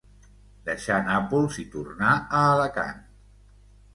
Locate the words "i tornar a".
1.65-2.41